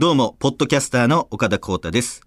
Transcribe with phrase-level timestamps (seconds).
[0.00, 2.22] どうも、ポッドキャスターの岡田光太です。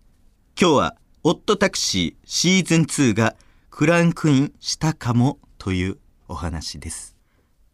[0.61, 3.35] 今日は、オットタクシーシーズン2が
[3.71, 5.98] クランクインしたかもという
[6.28, 7.17] お話です。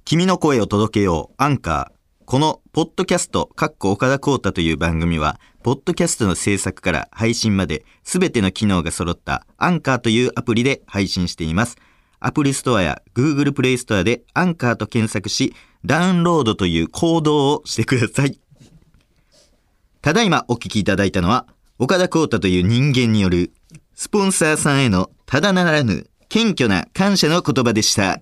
[0.06, 2.24] 君の声を届けよう、アンカー。
[2.26, 11.76] この、ポッドキャスト、かっこ岡田光太という番組は、ポッドキャストの制作から配信まで、すべての機能が揃った、アンカーというアプリで配信しています。
[12.22, 15.54] アプリストアや Google プレイストアでアンカーと検索し、
[15.84, 18.40] ダウンロードという行動をしてください。
[20.02, 21.46] ただいまお聞きいただいたのは、
[21.78, 23.52] 岡田光太という人間による、
[23.96, 28.22] スポンサーさんへのただならぬ謙虚な感謝の言葉でした。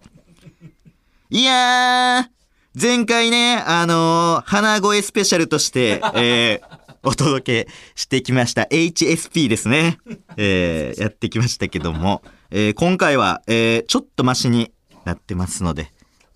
[1.29, 9.99] いやー、前回ね、あのー鼻声スペシャルとして、えー、 お届けしてきました HSP ですね。
[10.35, 14.71] えー、やってきましたけども、えー今回は、えーちょっとマシに
[15.05, 15.91] なってますので、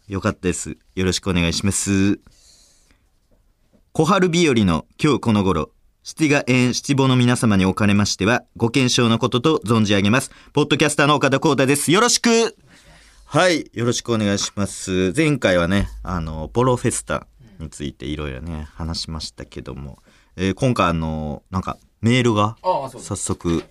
[0.08, 0.78] よかったです。
[0.94, 2.20] よろしくお願いします。
[3.94, 5.72] 小春日和の今日この頃、
[6.04, 10.32] 七が縁七母の皆様におかれましては、ご健勝のことと存じ上げます。
[10.54, 11.92] ポッドキャスターの岡田光太です。
[11.92, 12.56] よろしく
[13.26, 15.12] はい、よろしくお願いします。
[15.16, 17.28] 前回はね、あの、ボロフェスタ
[17.60, 20.00] についていろいろね、話しましたけども、
[20.38, 23.66] えー今回あの、なんか、メールが早速、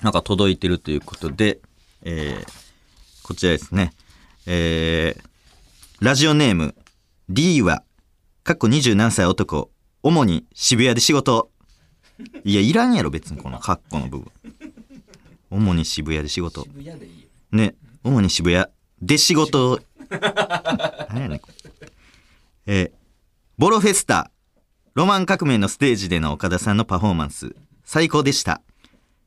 [0.00, 1.60] なんか届いてるということで、
[2.02, 2.68] えー
[3.22, 3.92] こちらですね、
[4.46, 5.28] えー
[6.00, 6.74] ラジオネーム、
[7.28, 7.82] D は、
[8.48, 9.70] かっこ二十何歳男、
[10.02, 11.50] 主に渋谷で仕事。
[12.44, 14.32] いや、いらんやろ、別にこのカッコの部分。
[15.50, 16.66] 主に渋谷で仕事。
[17.52, 18.64] ね、主に渋谷
[19.02, 19.80] で仕事を。
[21.10, 21.40] 何やねん。
[22.64, 22.92] えー
[23.58, 24.30] ボロフェスタ、
[24.94, 27.54] ロマン革命のステージでの岡田さんのパフォーマンス、
[27.84, 28.62] 最高でした。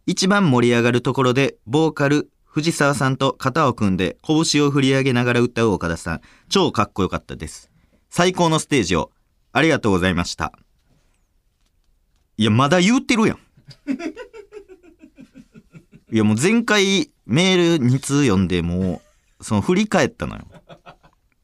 [0.08, 7.71] 一番盛り上がるところで、ボーカル、藤沢さんと肩を組んで拳を振り上げながら歌う岡田さん、超かっこよかったです。
[8.14, 9.10] 最高のステージを、
[9.54, 10.52] ありがとうございました。
[12.36, 13.38] いや、まだ言うてるやん。
[16.14, 19.02] いやもう前回メール2通読んでも
[19.40, 20.46] うその振り返ったのよ。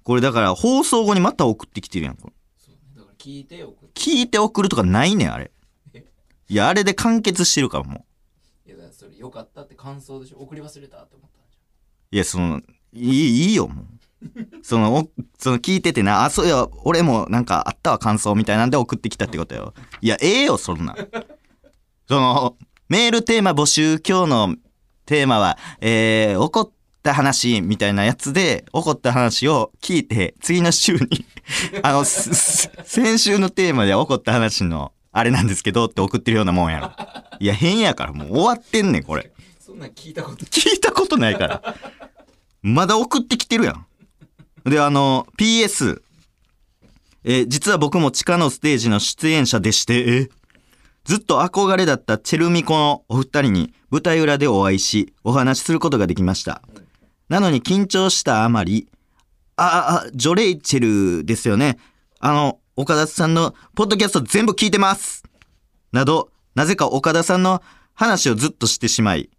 [0.03, 2.17] これだから放送後にまた送ってきてるやん。
[2.17, 2.33] これ
[3.17, 5.51] 聞いてよ聞いて送るとかないねんあれ。
[6.49, 8.05] いやあれで完結してるからも
[8.65, 10.39] いやそれよかったって感想でしょ？
[10.39, 11.57] 送り忘れたって思ったんじ
[12.11, 12.15] う。
[12.15, 12.61] いやその
[12.91, 13.85] いいいいよもう。
[14.61, 19.73] そのおその聞いててなあそういや俺もなんかあったわ感想みたいなんで送ってきたってことよ。
[20.01, 20.93] いやええよそんな。
[20.93, 20.95] ん。
[22.07, 22.57] その
[22.89, 24.55] メールテーマ募集今日の
[25.05, 26.71] テーマは、えー、怒っ
[27.03, 31.25] た話みたいなやつで怒った話を聞いて次の週に
[31.83, 36.91] あの先週のテーマで怒った話のあれなんですけどって送ってるようなもんやろ。
[37.39, 39.31] いや変やからもう終わってんねんこれ。
[39.59, 41.75] そんなん聞いたこと聞いたことないから。
[42.61, 43.86] まだ送ってきてるやん
[44.65, 46.01] であの PS
[47.23, 50.29] えー実は僕も地下のステージの出演者でしてえ？
[51.07, 56.61] ずっと憧れだったチェルミコのお二人に舞台裏でお会いし、お話しすることができました。
[57.29, 58.89] なのに緊張したあまり、
[59.55, 61.77] あ、あ、ジョレイチェルですよね。
[62.19, 65.23] あの、岡田さんのポッドキャスト全部聞いてます
[65.93, 67.63] など、なぜか岡田さんの
[67.93, 69.29] 話をずっとしてしまい、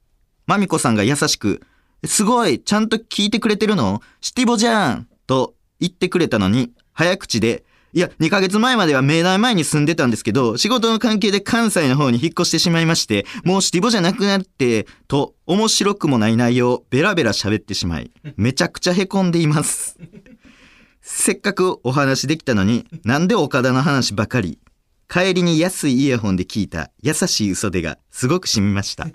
[0.46, 1.60] マミコさんが優しく、
[2.04, 4.00] すごい、ちゃんと聞いてくれてるの？
[4.20, 19.96] シティボじゃんと言ってくれたのに、早口で、いや、2ヶ月前までは明大前に住んでたんですけど、仕事の関係で関西の方に引っ越してしまいまして、もうシティボじゃなくなって、と、面白くもない内容をベラベラ喋ってしまい、めちゃくちゃ凹んでいます。
[21.00, 24.58] せっかくお話できたのに、なんで岡田の話ばかり？
[25.08, 29.08] 帰りに安いイヤホンで聞いた優しい嘘手がすごく染みました。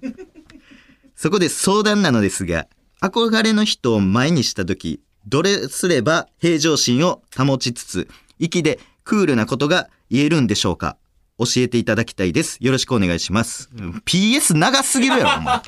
[1.23, 2.67] そこで相談なのですが、
[3.01, 10.97] 憧れの人を前にした時、どれすれば平常心を保ちつつ、息でクールなことが言えるんでしょうか
[11.39, 12.57] 教えていただきたいです。
[12.59, 13.69] よろしくお願いします。
[14.05, 15.61] PS 長すぎるやろ、お前。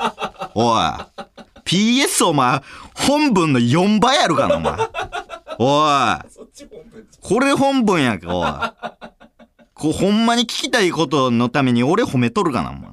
[0.56, 2.02] おい。
[2.04, 2.62] PS お前、
[2.94, 4.74] 本文の4倍あるかな、お前。
[5.58, 6.20] おい。
[7.22, 8.50] これ本文やんか、おい。
[9.74, 12.92] こう、ほんまに聞きたいことのために俺褒めとるかな、お前。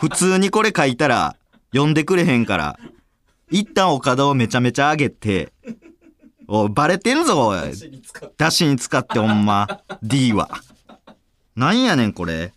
[0.00, 1.36] 普通にこれ書いたら、
[1.74, 2.78] 読んでくれへんから、
[3.50, 5.52] 一旦岡田をめちゃめちゃ上げて、
[6.48, 7.58] おい、バレてんぞ、おい。
[7.58, 10.48] 私に使って出しに使ってほんま、D は。
[11.56, 12.52] なんやねん、これ。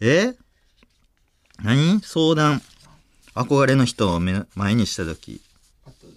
[0.00, 0.34] え？
[1.62, 2.00] 何？
[2.02, 2.60] 相談。
[3.34, 5.42] 憧れの人を目前にした時
[5.84, 6.16] あとなん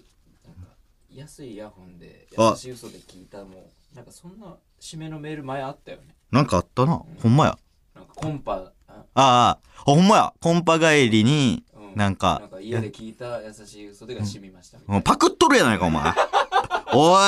[1.14, 7.02] 安いイヤホンであ優しい嘘で聞いたもうなんかそんな締めのメール前あったよねなんかあったな。
[7.22, 7.58] ほんまや。
[7.94, 9.04] なんかコンパあ？
[9.14, 10.32] あほんまや。
[10.40, 16.12] コンパ帰りに、うなんかなんか家で聞いた優しい嘘でが染みましたもうパクっとるやないか、お前。
[16.92, 17.22] おい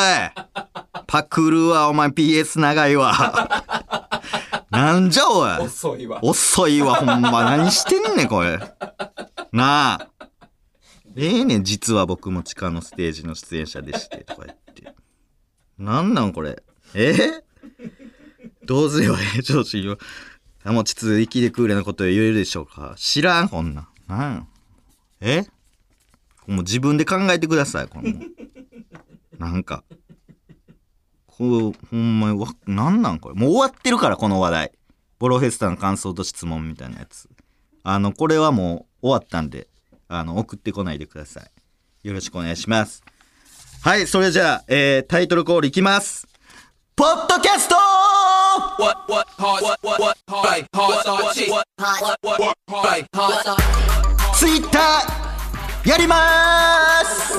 [1.07, 3.13] パクるわ、お前 PS 長いわ。
[4.71, 5.51] なんじゃおい。
[5.59, 7.45] 遅いわ遅いわ、ほんま。
[7.45, 8.59] 何してんねん、これ。
[9.53, 10.09] なあ。
[11.15, 14.95] ええねん、実は僕も地下のステージの出演者でして、とか言って。
[15.79, 16.63] なんなん、これ。
[16.95, 17.43] え
[18.65, 19.99] どうすればええ調子よ。
[20.65, 23.89] もちつ、息でクールなことを言えるでしょうか知らん、こんなん。
[24.09, 24.49] なん
[25.23, 25.47] え
[26.47, 28.13] もう自分で考えてください、この。
[29.39, 29.85] なんか。
[31.27, 33.35] こう、ほんまにわ、なんなんこれ。
[33.35, 34.73] もう終わってるから、この話題。
[35.19, 37.29] ボロフェスタの感想と質問みたいなやつ。
[37.85, 39.69] あの、これはもう終わったんで、
[40.09, 41.51] あの、送ってこないでください。
[42.09, 43.05] よろしくお願いします。
[43.83, 46.27] はい、それじゃあ、えー、タイトルコールいきます。
[46.95, 47.77] ポッドキャスト
[48.79, 49.27] What what
[54.35, 56.17] ツイッターやりま
[57.05, 57.39] す。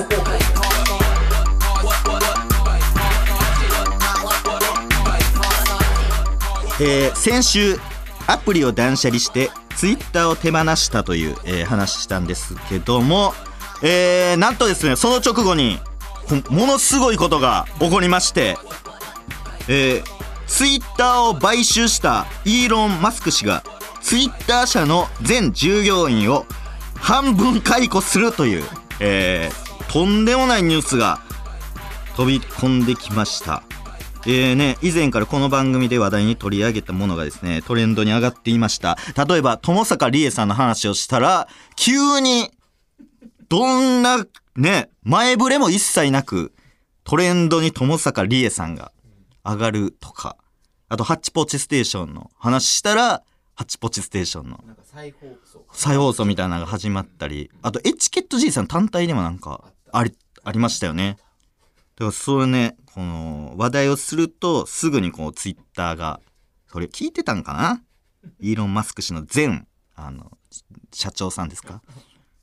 [6.80, 7.78] えー先週
[8.26, 13.32] アプリを断捨離してツイッターを手放したという、えー話したんですけども、
[13.82, 15.78] えーなんとですねその直後に
[16.50, 18.56] ものすごいことが起こりまして、
[19.68, 20.14] えー
[20.46, 23.62] ツイッターを買収したイーロン・マスク氏が
[24.02, 26.44] ツイッター社の全従業員を
[27.04, 28.64] 半分解雇するという、
[28.98, 31.20] えーとんでもないニュースが
[32.16, 33.62] 飛び込んできました。
[34.26, 38.96] えーね、以前からこの番組で話題に取り上げたものがですね、トレンドに上がっていました。
[39.28, 41.46] 例えば、友坂理恵さんの話をしたら、
[41.76, 42.50] 急に、
[43.50, 44.24] どんな、
[44.56, 46.54] ね、前触れも一切なく、
[47.04, 48.90] トレンドに友坂理恵さんが
[49.44, 50.38] 上がるとか、
[50.88, 53.22] あと、ハッチポチステーションの話したら、
[53.54, 61.16] ハッチポチステーションのなんか再放送再放送みたいなのが始まったり、あとエチケット G さん単体でもなんかあり、ありましたよね。
[61.96, 66.20] だからそれね、この話題をするとすぐにこうツイッターが、
[66.68, 67.82] それ聞いてたんかな？
[68.40, 70.30] イーロン・マスク氏の前、あの、
[70.92, 71.82] 社長さんですか？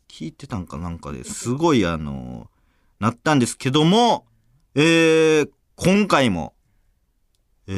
[0.07, 2.49] 聞いてたんかなんかですごいあの、
[2.99, 4.25] なったんですけども、
[4.75, 6.53] えー、今回も、
[7.67, 7.71] え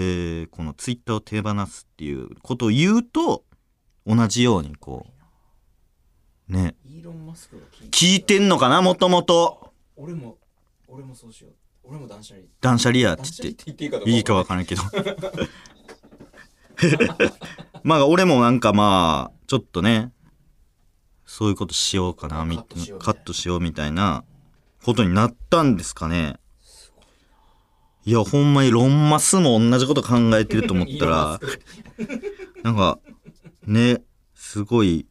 [0.46, 3.46] ー、このツイッターを手放すっていうことを言うと、
[4.06, 5.13] 同じようにこう、
[6.48, 9.74] ね、イーロン・マスクが聞い聞いてんのかなもともと。
[9.96, 10.38] 俺も
[10.88, 11.54] 俺もそうしよう。
[11.84, 12.46] 俺も断捨離。
[12.62, 13.72] 断捨離やって断捨言って。
[13.72, 14.20] っていいかどうい。
[14.20, 14.84] いかわからんけど。
[17.84, 20.12] まあ俺もなんかまあ、ちょっとね、
[21.26, 24.24] そういうことしようかな、みたいなカットしようみたいな
[24.84, 26.38] ことになったんですかね。
[28.06, 31.40] いや、ほんまにロンマスも同じこと考えてると思ったら、
[32.64, 33.00] なんか、
[33.66, 34.04] ね、
[34.36, 35.08] すごい、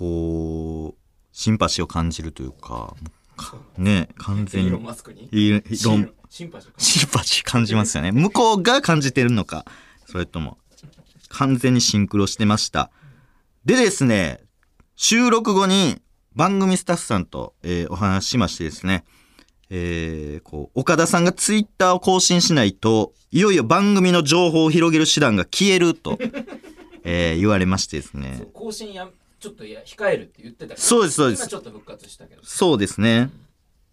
[0.00, 0.98] こう、
[1.30, 2.96] シンパシーを感じるというか、
[3.36, 4.78] かね、完全にイーロ
[5.98, 6.60] ン・、シンパ
[7.22, 8.10] シー感じますよね。
[8.10, 9.66] 向こうが感じてるのか、
[10.06, 10.56] それとも、
[11.28, 12.90] 完全にシンクロしてました。
[13.66, 14.40] でですね、
[14.96, 16.00] 収録後に
[16.34, 19.04] 番組スタッフさんと、えーお話ししましてですね、
[19.68, 26.18] えーこう、岡田さんがツイッターを更新しないと、いよいよ番組の情報を広げる手段が消えると、
[27.04, 28.46] えー言われましてですね。
[28.54, 29.06] 更新や
[29.40, 33.30] ちょっといや控えるって言ってたけどそうですそうです今ちょっと復活したけどそうですね。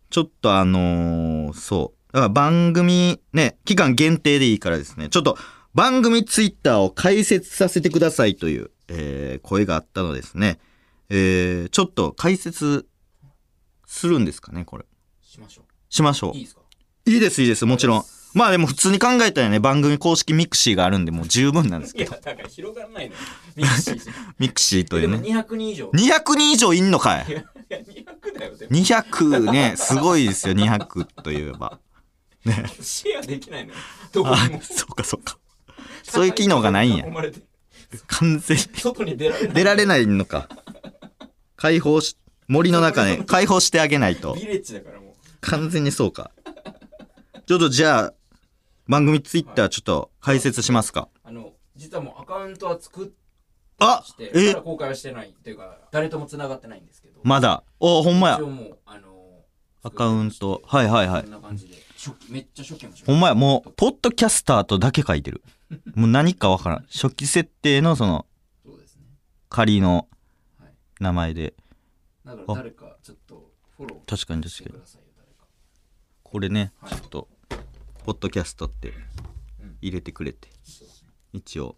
[0.09, 2.13] ちょっとあのーそう。
[2.13, 5.37] だから番組ね、期間限定でいいからですね、ちょっと
[5.73, 10.59] 番組ツイッターを開設させてくださいという、えー声があったのですね。
[11.09, 12.87] えーちょっと解説
[13.85, 14.85] するんですかね、これ。
[15.21, 16.31] しましょしましょう。
[16.31, 16.61] ういいですか？
[17.05, 18.03] いいです、いいです、もちろん。
[18.33, 22.21] まあでも普通に考えたらね、番組公式ミクシーがあるんで、もう十分なんですいやけど。
[22.21, 23.19] だから広がらないのよ
[23.57, 25.17] ミクシーじゃ ミクシーというね。
[25.17, 31.79] 200人以上200人以上いんのかいいやいや200だよでも200ね、すごいですよ、200といえば。
[32.81, 33.79] シェアできないのよ
[34.13, 35.37] どこあにも、そうかそうか。
[36.03, 37.05] そういう機能がないんや
[38.07, 38.63] 完全に。
[38.79, 40.47] 外に出られない出られないのか。
[41.55, 42.15] 解放し、
[42.47, 44.45] 森の中ね、解放してあげないとビ。
[44.45, 46.31] レッジだからもう完全にそうか。
[47.47, 48.13] ちょっとじゃあ、
[48.87, 51.09] 番組ツイッターちょっと解説しますか。
[51.23, 53.26] あの実はもうアカウントは作って
[53.79, 57.63] あしてえまだ公開はしてないっていうか誰とも繋がってないんですけどまだ。
[57.79, 58.43] おほんまや一。
[58.43, 59.07] 応もうあの
[59.83, 60.61] アカウント。
[60.65, 61.31] はいはいはいこん。
[61.31, 65.43] な感じで初期めっちゃ初期も初期ほんまや、もう、ポッドキャスターとだけ書いてる。
[65.95, 66.85] もう何かわからん。
[66.91, 68.25] 初期設定のその
[68.65, 69.03] そうですね
[69.49, 70.07] 仮の
[70.59, 71.53] はい名前で。
[72.25, 74.79] だから誰かちょっとフォロー確かに確かにしてく。
[74.79, 75.45] ださいよ誰か
[76.23, 77.27] これね、はいちょっと、
[78.05, 78.89] ポッドキャストって
[79.61, 80.49] うん入れてくれて。
[81.33, 81.75] 一応。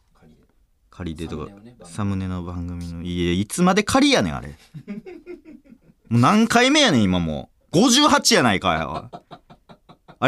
[0.89, 1.51] 仮でとか
[1.83, 4.49] サムネの番組のいやいつまで仮やねんあれ。
[6.09, 7.77] もう何回目やねん今もう。
[7.77, 9.09] 58やないかよあ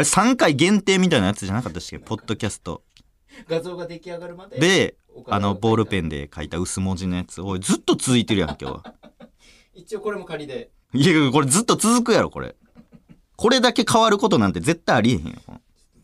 [0.04, 1.98] 3回限定みたいなやつじゃなかったっけ？
[1.98, 2.82] ポッドキャスト。
[3.48, 7.40] 画像が出来上がるまでで、あの、ボールペンンで書いた薄文字のやつ。
[7.42, 8.92] をずっと続いてるやん、今日。
[9.74, 12.54] 一応これも仮でいや、これずっと続くやろ、これ。
[13.36, 15.32] これだけ変わることなんて絶対ありえへんよ。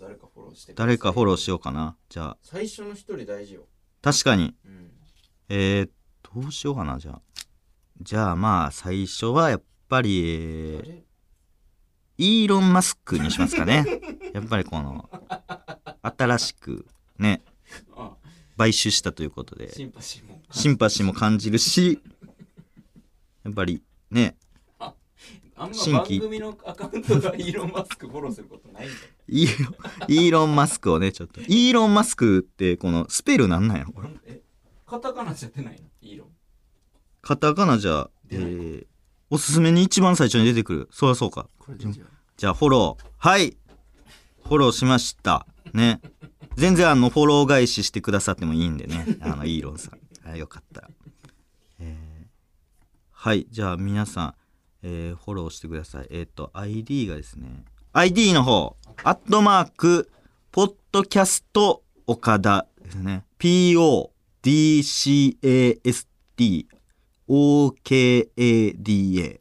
[0.01, 1.97] 誰かフォローして誰かフォローししようかな。
[2.09, 3.67] じゃあ、最初の一人大事よ
[4.03, 4.55] 確かに。
[4.65, 4.91] うん
[5.51, 5.91] えー、
[6.35, 7.23] どうしようかな、じゃあ。
[8.01, 11.05] じゃあまあ、最初はやっぱり、
[12.19, 13.85] イーロン・マスクにしますかね。
[14.35, 15.09] やっぱりこの、
[16.03, 16.87] 新しく
[17.19, 17.43] ね、
[17.97, 18.17] あ
[18.57, 22.01] 買収したということで、シンパシーも感じるし、
[23.45, 24.37] やっぱりね、
[25.73, 28.99] 新規番組のアカウントがイーロン・マスクフォローすることないんだよ
[29.29, 29.75] イーロン、
[30.09, 31.41] イーロン・マスクをね、ちょっと。
[31.41, 34.09] イーロン・マスクって、この、スペルなんなんやろこれ。
[34.27, 34.41] え
[34.87, 35.89] カタカナじゃ出ないの？
[36.01, 36.29] イーロン
[37.21, 38.87] カタカナじゃ、えー、
[39.31, 40.89] おすすめに一番最初に出てくる。
[40.91, 41.49] そりゃそうか。
[41.59, 42.05] これでじゃ
[42.37, 43.05] じゃあ、フォロー。
[43.19, 43.57] はい。
[44.45, 45.47] フォローしました。
[45.75, 46.01] ね。
[46.57, 49.05] 全然あの、フォロー返ししてくださってもいいんでね。
[49.21, 49.91] あの、イーロンさ
[50.25, 50.29] ん。
[50.29, 50.91] はい、よかったら。
[51.81, 52.09] えー
[53.13, 53.47] はい。
[53.51, 54.35] じゃあ、皆さん、
[54.83, 56.07] えーフォローしてください。
[56.11, 60.11] えっ、と、ID がですね、ID の方、アットマーク、
[60.53, 63.25] ポッドキャスト岡田ですね。
[63.39, 64.09] P-O-D-C-A-S-T
[67.29, 69.41] O-K-A-D-A。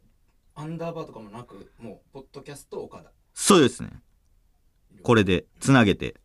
[0.54, 3.90] アンダーバーとかもなくもうポッドキャスト岡田そうですね。
[5.02, 6.16] これで、つなげて、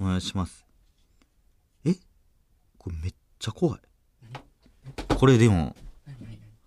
[0.00, 0.64] お願いします。
[1.84, 1.94] え？
[2.78, 3.80] これめっちゃ怖い。
[5.08, 5.76] これでも、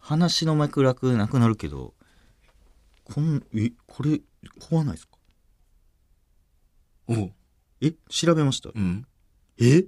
[0.07, 1.93] 話の脈絡なくなるけど、
[3.03, 4.21] こん、え、これ、
[4.69, 5.17] 怖ないですか？
[7.09, 7.31] お
[7.81, 8.69] え調べました？
[8.73, 9.05] うん
[9.59, 9.83] え？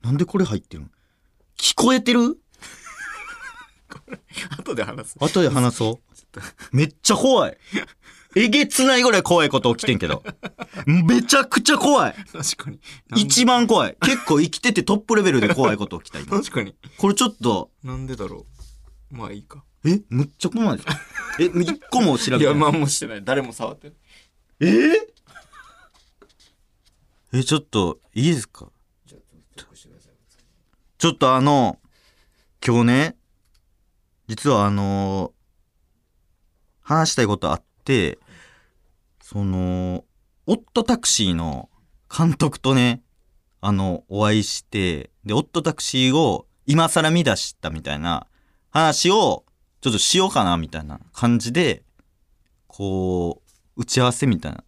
[0.00, 0.88] なんでこれ入ってるの？
[1.58, 2.38] 聞こえてる？
[4.60, 6.00] 後で話す後で話そ
[6.72, 6.76] う。
[6.76, 7.58] めっちゃ怖い。
[8.36, 10.22] えげつないぐらい怖いこと起きてんけど。
[10.86, 12.14] めちゃくちゃ怖い。
[12.32, 12.78] 確かに
[13.16, 13.96] 一番怖い。
[14.02, 16.38] 結構生きててトップレベルで怖いこと起きた今。
[16.38, 18.57] 確かにこれちょっと、なんでだろう
[19.10, 19.64] まあいいか。
[19.84, 20.00] え？
[20.08, 20.88] むっちゃ怖いです。
[21.40, 22.54] え、一個も調べいてない。
[22.54, 23.24] やまあもうしてない。
[23.24, 23.96] 誰も触ってない。
[24.60, 25.08] え？
[27.32, 28.70] えちょっと、いいですか？
[29.06, 29.20] じゃあ
[29.56, 30.12] チェックしてください。
[30.98, 31.78] ちょっとあの、
[32.66, 33.16] 今日ね、
[34.28, 35.32] 実はあの、
[36.80, 38.18] 話したいことあって、
[39.22, 40.04] その、
[40.46, 41.68] オットタクシーの
[42.14, 43.02] 監督とね、
[43.60, 48.26] あの、お会いして、で、オットタクシーを今更見出したみたいな
[48.78, 49.44] 話を、
[49.80, 51.82] ちょっとしようかな、みたいな感じで、
[52.66, 53.42] こ
[53.76, 54.64] う、打ち合わせみたいな。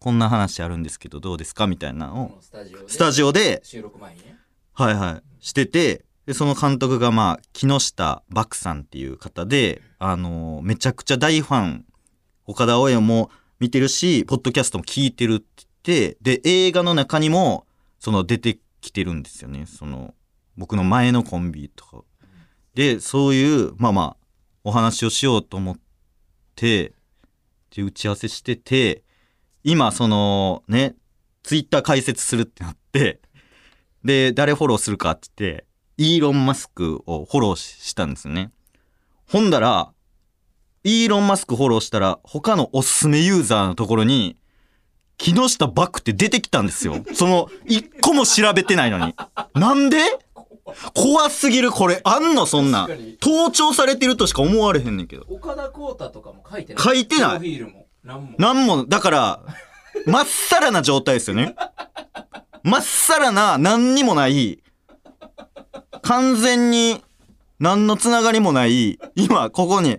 [0.00, 2.50] こんな話あるんですけど、どうですかみたいなのをス
[2.98, 4.38] タジオで収録前にね
[4.72, 5.44] はいはい。
[5.44, 11.84] してて、で、その監督がまあ、木下漠さんっていう方で、あのーめちゃくちゃ大ファン、
[12.46, 17.66] 岡田大江も見てるし、ポッドキャストも聞いてるって言って、で、映画の中にも、
[17.98, 19.66] その出てきてるんですよね。
[19.66, 20.14] その、
[20.56, 22.02] 僕の前のコンビとか。
[22.78, 24.16] で、そういう、まあまあ、
[24.62, 25.76] お話をしようと思っ
[26.54, 26.92] て、
[27.74, 29.02] で、打ち合わせしてて、
[29.64, 30.94] 今、その、ね、
[31.42, 33.20] ツイッター開設するってなって、
[34.04, 35.66] で、誰フォローするかって言って、
[35.96, 38.52] イーロン・マスクをフォローしたんですよね。
[39.26, 39.90] ほんだら、
[40.84, 44.36] イーロン・マスクフォローしたら、他のおすすめユーザーのところに、
[45.16, 47.04] 木下バックって出てきたんですよ。
[47.12, 49.16] その、一個も調べてないのに。
[49.54, 49.98] なんで？
[50.94, 52.00] 怖すぎる、これ。
[52.04, 53.16] あんの、そんな確かに。
[53.20, 55.24] 盗聴されてるとしか思われへんねんけど。
[55.28, 59.40] 岡田浩太とかも書いてない書いてないプロフィールも何もなんも、だから、
[60.06, 61.54] まっさらな状態ですよね。
[62.62, 64.62] まっさらな、何にもない、
[66.02, 67.02] 完全に、
[67.58, 69.98] 何のつながりもない、今、ここに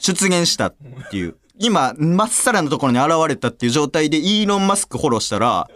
[0.00, 0.76] 出現したっ
[1.10, 1.36] ていう。
[1.60, 5.68] 今、まっさらなところに現れたっていう状態で、イーロン・マスクフォローしたら、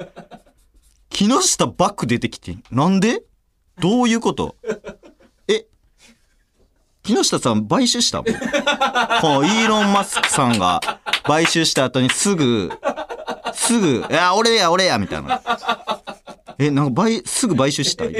[1.11, 3.23] 木下バック出てきて、なんで？
[3.81, 4.57] どういうこと？
[5.49, 5.67] え？
[7.03, 8.39] 木下さん買収したもんこ
[9.43, 10.81] のイーロン・マスクさんが
[11.25, 12.71] 買収した後にすぐ、
[13.55, 15.43] すぐ、いや、俺や、俺や、みたいな。
[16.59, 18.05] え、なんか買、すぐ買収した？
[18.05, 18.19] 今。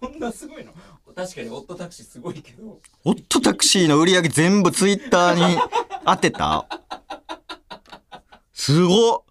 [0.00, 0.72] そんなすごいの？
[1.14, 2.80] 確かにオットタクシーすごいけど。
[3.04, 5.58] オットタクシーの売り上げ全部ツイッターに
[6.04, 6.66] 当てた？
[8.52, 9.22] すごっ。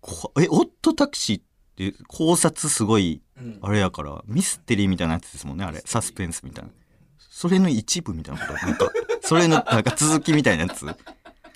[0.00, 1.42] こえ、オットタクシーっ
[1.76, 3.23] て考察すごい、うん
[3.62, 5.82] あれやから、ミステリーみたいなやつですもんね、あれ。
[5.84, 6.70] サスペンスみたいな。
[7.18, 8.66] それの一部みたいなこと？
[8.66, 8.90] なんか、
[9.22, 10.86] それのなんか続きみたいなやつ。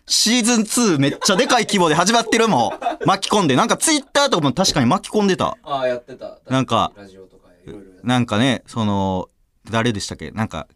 [0.07, 3.07] シーズン2めっちゃでかい規模で始まってるもん。
[3.07, 3.57] 巻き込んで。
[3.57, 5.57] なんかツイッターとかも確かに巻き込んでた。
[5.63, 7.49] ああやってたなんかラジオとか
[8.03, 9.29] なんかね、その、
[9.71, 10.31] 誰でしたっけ？
[10.31, 10.67] なんか、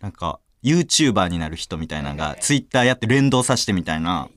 [0.00, 4.28] なんか、YouTuber になる人みたいなのが、ツイッターやって連動させてみたいな。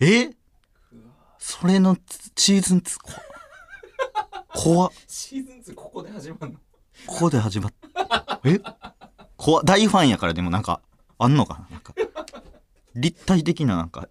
[0.00, 0.30] え？
[1.38, 1.96] それの
[2.36, 2.98] シーズン2
[4.60, 6.58] 怖シーズン2ここで始まるの？
[7.06, 8.40] ここで始まった。
[8.44, 8.58] え？
[9.36, 9.64] 怖っ。
[9.64, 10.80] 大ファンやからでもなんか、
[11.16, 11.68] あんのかな？
[11.70, 11.94] なんか、
[12.96, 14.08] 立体的ななんか、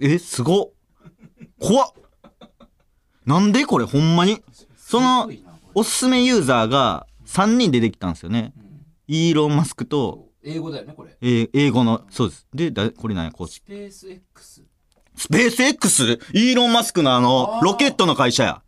[0.00, 0.70] え、すごっ。
[1.60, 1.92] 怖っ。
[3.26, 3.84] なんでこれ？
[3.84, 4.42] ほんまに？
[4.78, 5.30] その
[5.74, 8.54] おすすめユーザーが3人出てきたんですよね。
[8.56, 8.86] うん。
[9.06, 11.14] イーロン・マスクと、英語だよねこれ。
[11.20, 12.46] えー英語の、そうです。
[12.54, 13.60] で、だこれなんや、コーチス。
[13.60, 14.64] ペース X
[15.14, 16.18] スペース X?
[16.32, 18.62] イーロン・マスクのあのロケットの会社や。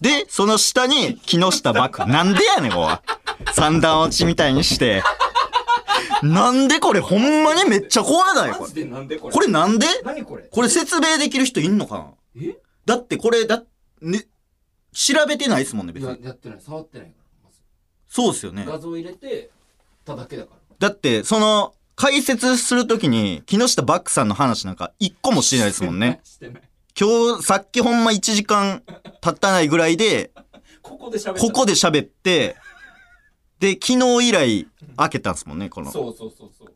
[0.00, 2.06] で、その下に木下バック。
[2.06, 3.52] なんでやねん、これ。
[3.52, 5.02] 三段落ちみたいにして。
[6.22, 8.84] なんでこれ、ほんまにめっちゃ怖ないこれ。
[8.84, 9.18] れ？
[9.18, 9.86] これなんで？
[10.04, 10.44] 何これ？
[10.44, 12.10] これ説明できる人いんのかな？
[12.42, 12.56] え？
[12.84, 13.62] だってこれ、だ、
[14.00, 14.26] ね、
[14.92, 16.14] 調べてないですもんね、別に。
[16.14, 17.58] いややってない触ってないからまず
[18.08, 18.64] そうですよね。
[18.66, 19.50] 画像入れて
[20.04, 26.20] ただけだからだって、その、解説するときに、木下バックさんの話なんか一個もしてないですもんね。
[26.24, 26.62] してない
[26.98, 28.82] 今日、さっきほんま1時間
[29.20, 30.30] 経ったないぐらいで、
[30.80, 32.56] ここで喋ここで喋って、
[33.60, 35.92] で、昨日以来開けたんですもんね、この。
[35.92, 36.72] そうそうそうそう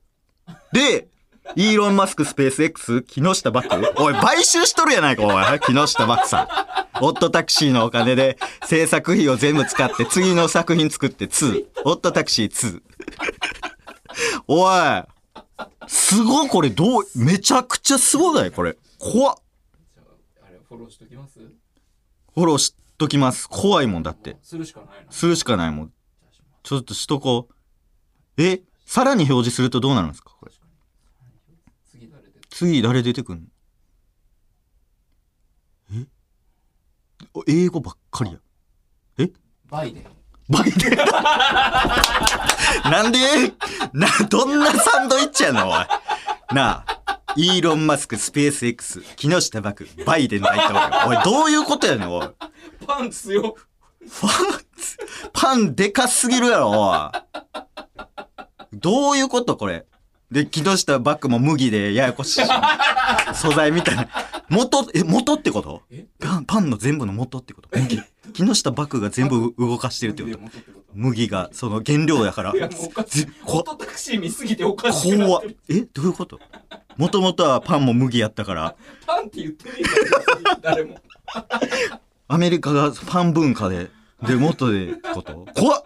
[0.73, 1.09] で、
[1.57, 5.61] イーロン・マスクスペース X 木下バックおい、買収しとるやないか、おい。
[5.61, 6.49] 木下バックさん。
[7.03, 11.65] オットタクシーのお金で制作費を全部使って次の作品作って2。
[11.87, 12.83] オットタクシー2。
[14.49, 15.03] おい。
[15.87, 18.77] すごい、これどう、めちゃくちゃすごないこれ。
[18.99, 19.37] 怖っ。
[20.71, 21.41] フォローしときます？
[21.41, 23.49] フォローしときます。
[23.49, 24.37] 怖いもんだって。
[24.41, 25.93] するしかないなするしかないもん。
[26.63, 27.49] ちょっとしとこ
[28.39, 28.41] う。
[28.41, 28.63] え？
[28.87, 30.31] さらに表示するとどうなるんですか？
[30.39, 30.53] これ。
[31.91, 33.47] 次誰で次誰出てくんの？
[36.03, 36.07] え？
[37.35, 38.39] お英語ばっかりや。
[39.19, 39.29] え？
[39.69, 40.05] バイデン
[40.49, 40.97] バイデン
[42.89, 43.19] なんで？
[43.93, 45.69] な、どんなサンドイッチやの？
[45.69, 45.75] おい。
[46.55, 47.00] なあ。
[47.37, 51.09] イーロン・マスク、スペース X、木下バク、バイデン大統領。
[51.09, 52.29] おい、どういうことやねん、おい。
[52.87, 53.57] パンツよ
[54.21, 54.31] パン
[54.77, 54.99] ツ、
[55.33, 57.11] パンでかすぎるやろ、おい。
[58.73, 59.87] どういうことこれ？
[60.31, 62.49] で、木下バッグも麦でややこしいし。
[63.35, 64.09] 素材みたいな。
[64.49, 65.83] 元、え、元ってこと？
[65.91, 66.07] え？
[66.21, 67.69] パン、パンの全部の元ってこと？
[67.77, 68.01] 麦。
[68.33, 70.39] 木下バッグが全部動かしてるってこと？
[70.95, 72.53] 麦が、その原料やから。
[72.53, 75.81] いやもうおかしいぜこオートタクシー見すぎておかしくな怖え？
[75.81, 76.39] どういうこと？
[76.97, 78.77] もともとはパンも麦やったから、
[79.07, 80.99] パンって言ってねえから誰も。
[82.29, 83.91] アメリカがパン文化で、
[84.23, 85.47] で、元でってこと。
[85.55, 85.83] 怖っ。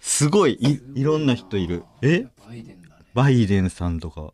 [0.00, 1.84] すごい、い、いろんな人いる。
[2.02, 2.26] え？
[2.46, 3.04] バイデンだね。
[3.12, 4.32] バイデンさんとか。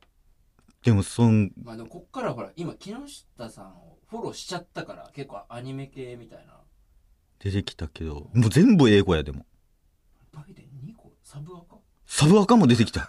[0.85, 6.55] でも、そん、まあでもこっからほら今木下さんをフォローしちゃったから結構アニメ系みたいな。
[7.39, 9.47] 出てきたけど、もう全部英語やでも。
[10.33, 11.13] バイデン2個？
[11.25, 11.79] サブアカ？
[12.07, 13.09] サブアカも出てきた。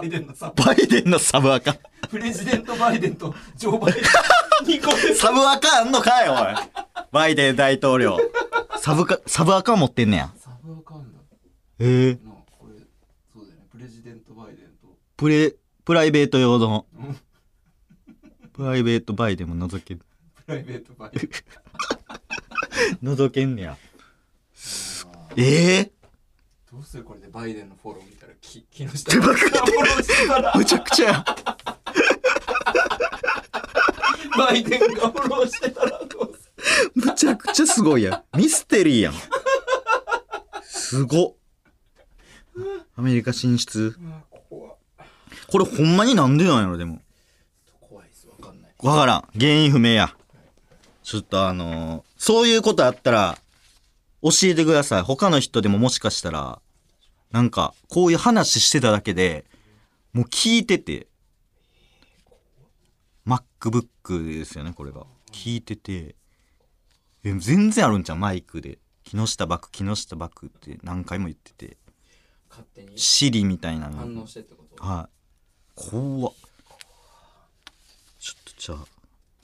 [0.00, 1.74] バイデンのサブバイデンのサブアカ。
[2.10, 4.02] プレジデントバイデンとジョー・バイデン
[4.80, 6.36] 2個でサブアカあんのかいおい。
[7.12, 8.18] バイデン大統領。
[8.80, 10.32] サブカ、サブアカ持ってんねや。
[10.36, 11.18] サブアカなんだ
[11.78, 12.74] ええなあこれ
[13.32, 15.54] そうだよねプレジデントバイデンとプレ、
[15.84, 17.16] プライベート用のうん。
[18.52, 20.04] プライベートバイデンも覗け、プ
[20.46, 21.28] ライベートバイデン
[23.14, 23.76] 覗けんねや。
[25.36, 25.92] ええ
[26.74, 31.24] どうするこれでバイデンのフォロー見たらき木下がフォローしてたらむちゃくちゃや。
[34.36, 36.50] バイデンがフォローしてたらどうす
[36.96, 37.02] る？
[37.06, 38.38] むちゃくちゃすごいやん。
[38.38, 39.14] ミステリーやん。
[40.64, 41.34] すごっ。
[42.96, 43.96] アメリカ進出。
[44.50, 47.00] これほんまになんでなんやろ、でも。
[47.80, 49.28] 怖いですわかんないわからん。
[49.38, 50.16] 原因不明や。
[51.04, 53.38] ちょっとあのーそういうことあったら、
[54.22, 55.02] 教えてください。
[55.02, 56.60] 他の人でももしかしたら、
[57.34, 59.44] なんか、こういう話してただけで、
[60.12, 61.08] もう聞いてて、
[63.26, 65.04] MacBook ですよね、これが。
[65.32, 66.14] 聞いてて、
[67.24, 68.78] え全然あるんじゃん、マイクで。
[69.02, 71.76] 木下バック、木下バックって何回も言ってて。
[72.48, 73.96] 勝手にシリみたいなの。
[73.96, 74.84] 反応してってこと？
[74.84, 75.12] はい。
[75.74, 76.34] 怖っ。
[78.20, 78.86] ちょっとじゃあ、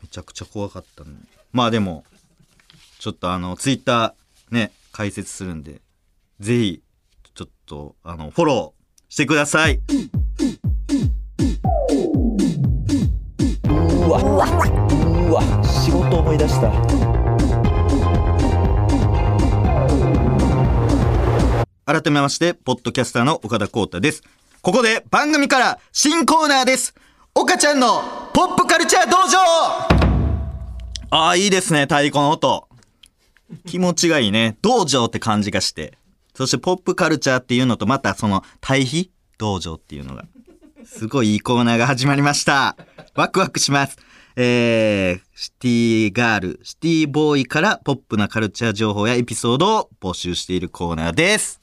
[0.00, 1.10] めちゃくちゃ怖かったね。
[1.50, 2.04] まあでも、
[3.00, 5.82] ちょっとあの、ツイッターね、解説するんで、
[6.38, 6.82] ぜひ、
[7.34, 9.80] ちょっと、あの、フォローしてください。
[13.64, 14.46] うわ、うわ、
[15.28, 16.70] うわ、仕事思い出した。
[21.86, 24.22] 改めまして、ポッドキャスターの岡田光太です。
[24.62, 26.94] ここで番組から新コーナーです。
[27.34, 29.38] 岡ちゃんのポップカルチャー道場
[31.10, 32.68] ああ、いいですね、太鼓の音。
[33.66, 34.56] 気持ちがいいね。
[34.62, 35.98] 道場って感じがして。
[36.40, 40.24] そしてポップカルチャーっていうのとまたその対比道場っていうのが。
[40.86, 42.78] すごいいいコーナーが始まりました。
[43.14, 43.98] ワクワクします。
[44.36, 51.60] えー、シティガール、シティボーイからポップなカルチャー情報やエピソードを募集しているコーナーです。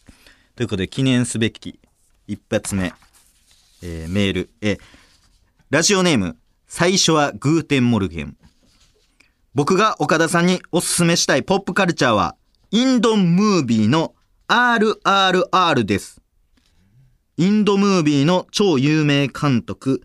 [0.55, 1.79] ということで、記念すべき
[2.27, 2.93] 一発目、
[3.81, 4.79] えーメール、えー
[5.71, 6.37] ラジオネーム、
[6.67, 8.37] 最初はグーテンモルゲン。
[9.55, 12.35] 僕が岡田さんにおすすめしたいポップカルチャーは、
[12.69, 14.13] インドムービーの
[14.49, 16.21] RRR です。
[17.35, 20.01] インドムービーの超有名監督、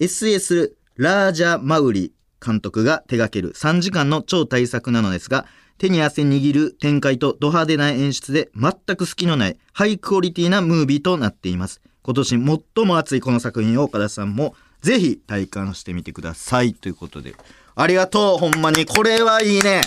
[0.00, 5.44] SS ラージャ・マウリ監督が手掛ける3時間の超大作なのですが、
[5.76, 11.82] 手に汗握る展開とド派手な演出で全く隙のないハイクオリティなムービーとなっています。
[12.02, 12.28] 今年
[12.74, 16.72] 最も熱いこの作品を岡田さんもぜひ体感してみてください。
[16.72, 17.34] ということで。
[17.74, 18.86] ありがとう、ほんまに。
[18.86, 19.82] これはいいね。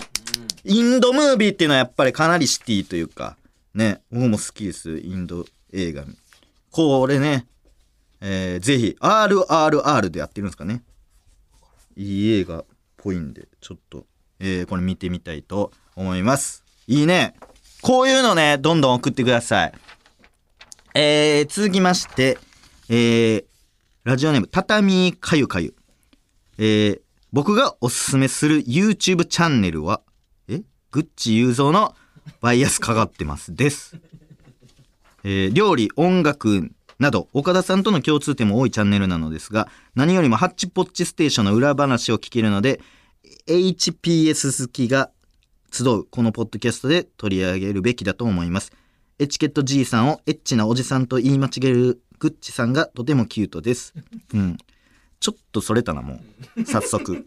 [0.63, 3.35] インドムービーっていうのはやっぱりかなりシティというか、
[3.75, 4.99] ね、僕も好きです。
[4.99, 6.05] インド映画。
[6.71, 7.45] これね、
[8.21, 10.81] えーぜひ、RRR でやってるんですかね。
[11.97, 14.05] いい映画っぽいんで、ちょっと、
[14.39, 16.63] えーこれ見てみたいと思います。
[16.88, 17.35] いいね。
[17.81, 19.73] こういうのね、どんどん送ってください。
[20.93, 22.38] えー、続きまして、
[22.88, 23.45] えー、
[24.05, 25.75] ラジオネーム、たたみかゆかゆ。
[26.57, 27.01] えー、
[27.33, 30.01] 僕がおすすめする YouTube チャンネルは、
[30.47, 30.61] え？
[30.91, 31.93] グッチ裕三の
[32.41, 33.55] バイアスかかってます。
[33.55, 33.97] です。
[35.23, 42.79] えー料理、音楽など、岡田さんとの共通点も多いチャンネルなのですが、何よりもハッチポッチステーションの裏話を聞けるので、
[43.47, 45.11] HPS 好きが
[45.71, 48.71] 集うこのポッドキャストで取り上げるべきだと思います。
[49.19, 53.93] エチケット G さんをエッチなおじさんと言い間違えるグッチさんがとてもキュートです。
[54.33, 54.57] うん。
[55.19, 56.19] ちょっとそれたな、も
[56.57, 56.65] う。
[56.65, 57.25] 早速。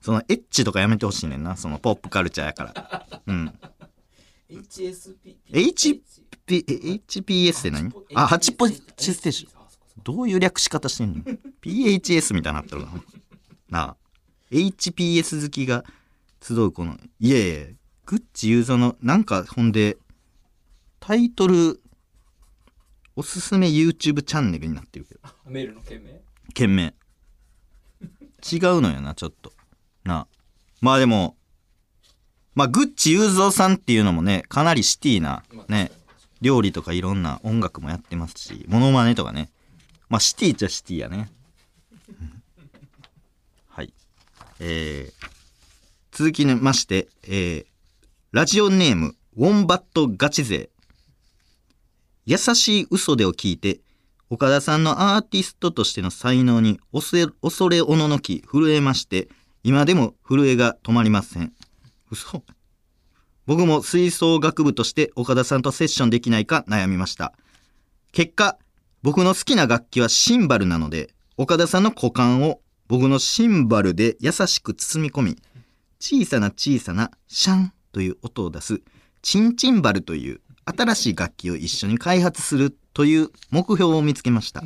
[0.00, 1.56] そのエッチとかやめてほしいねんな。
[1.56, 3.06] そのポップカルチャーやから。
[3.26, 3.52] うん。
[4.50, 6.02] HSP HP
[7.06, 7.92] HPS って何？
[8.14, 9.52] あ、ハチポチステーション。
[10.02, 11.22] どういう略し方してんの
[11.62, 12.92] ?PHS みたいになってるな。
[13.68, 13.96] なあ。
[14.50, 15.84] HPS 好きが
[16.42, 17.74] 集うこの、いえいえ、
[18.06, 19.96] グッチユーザーの、なんかほんで、
[20.98, 21.80] タイトル、
[23.14, 26.20] おすすめ YouTube チャンネルになってるけど、メールの件名？
[26.54, 26.94] 件名。
[28.42, 29.52] 違うのよな、ちょっと。
[30.04, 30.26] なあ。
[30.80, 31.36] まあでも、
[32.54, 35.92] まあ、グッチ雄三さんっていうのもね、かなりシティな、ね、
[36.40, 39.50] 料理とかいろんな音楽もやってますし、モノマネとかね。
[40.08, 41.30] まあ、シティっちゃシティやね。
[43.68, 43.92] はい。
[44.58, 45.28] えー、
[46.10, 47.66] 続きまして、えー、
[48.32, 50.70] ラジオネーム、ウォンバットガチ勢。
[52.26, 53.80] 優しい嘘でを聞いて、
[54.28, 57.16] 岡田さんのアーティストとしての才能に恐
[57.68, 59.28] れおののき震えまして、
[59.64, 61.52] 今でも震えが止まりません。
[62.10, 62.42] 嘘
[63.46, 67.32] 僕も吹奏楽部として岡田さんとセッションできないか悩みました。
[68.12, 68.58] 結果、
[69.02, 75.36] 僕の好きな楽器はシンバルなので、岡田さんの股間を僕のシンバルで優しく包み込み、
[76.00, 78.82] 小さな小さなシャンという音を出す
[79.22, 84.62] チンチンバルという新しい楽器を一緒に開発するという目標を見つけました。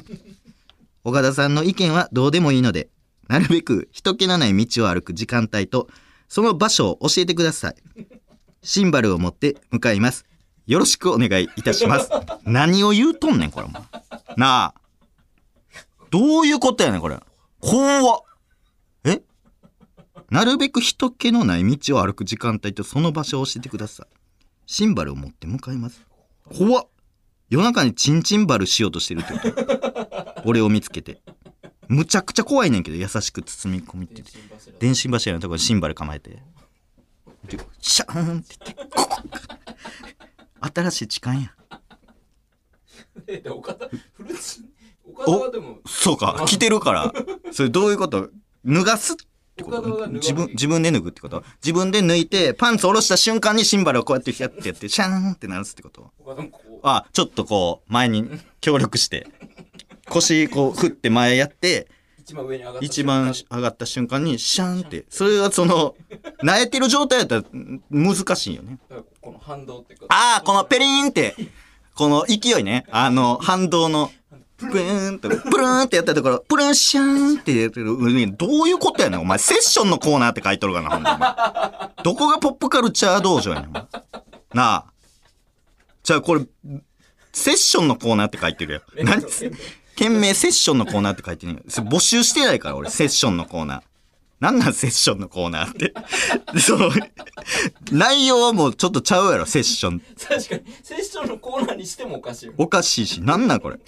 [1.04, 2.88] 岡田さんの意見はどうでもいいので、
[3.28, 5.88] なるべく人気のない道を歩く時間帯と、
[6.28, 7.76] その場所を教えてください。
[8.62, 10.24] シンバルを持って向かいます。
[10.66, 12.10] よろしくお願いいたします。
[12.44, 13.84] 何を言うとんねん、これも。
[14.36, 14.74] なあ。
[16.10, 17.18] どういうことやねん、これ。
[17.60, 18.20] 怖っ。
[19.04, 19.22] え？
[20.30, 24.06] なるべく人気のない道を歩く時間帯とその場所を教えてください。
[24.66, 26.06] シンバルを持って向かいます。
[26.56, 26.88] 怖っ。
[27.50, 31.22] 夜中にチンチンバルしようとしてるってこと 俺を見つけて。
[31.88, 34.22] むちゃくちゃ怖いねんけど、優しく包み込みって。
[34.78, 36.42] 電信柱のところにシンバル構えて。
[37.46, 39.22] でシャーンって言って、ここ
[40.74, 41.54] 新しい痴漢や。
[43.26, 44.64] えで岡田フルーツ
[45.04, 47.12] 岡田はでもそうか、着てるから。
[47.52, 48.30] それどういうこと
[48.64, 49.16] 脱がすっ
[49.56, 56.10] てこと自分、自分で脱ぐってこと自分で脱いて、パンツ下ろした瞬間にシンバルをこうやってやってやって、シャーンって鳴らすってこと
[56.82, 58.28] あ、ちょっとこう、前に
[58.60, 59.28] 協力して、
[60.14, 65.94] 腰こう振って前やって、一番上に上がった一番上がった瞬間にシャーンって、それはその、
[66.42, 68.78] 慣れてる状態やったらん難しいよね。
[69.20, 71.34] この反動ってああ、このペリーンって、
[71.94, 72.86] この勢いね。
[72.90, 74.10] あの、反動の、
[74.56, 79.38] プルーンって、プルーンってやったところ、プルーンシャーンってやってる上に、どういうことやねん、お前。
[79.38, 82.02] セッションのコーナーって書いとるかな、ほんまに。
[82.04, 83.86] どこがポップカルチャー道場やねん、な
[84.54, 84.86] あ。
[86.02, 86.46] じゃあこれ、
[87.32, 89.06] セッションのコーナーって書いてるやん。
[89.06, 89.22] 何
[89.96, 93.82] 件名セッションのコーナーって書いてるそれ募集してないから、俺、セッションのコーナー。
[94.40, 95.94] なんなんセッションのコーナーって。
[96.52, 96.90] で その、
[97.92, 100.00] 内容はもうちょっとちゃうやろ、セッション。
[100.00, 103.78] 確かにセッションのコーナーにしてもおかしいよおかしいし、なんなんこれ。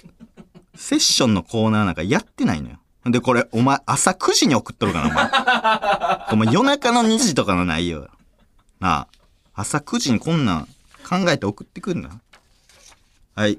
[0.74, 2.78] セッションのコーナーなんかやってないのよ。
[3.04, 5.26] で、これ、お前、朝9時に送っとるかな、お前。
[6.32, 8.08] お前、夜中の2時とかの内容や
[8.80, 9.08] なあ、
[9.54, 10.68] 朝9時にこんなん
[11.08, 12.20] 考えて送ってくんな。
[13.34, 13.58] はい。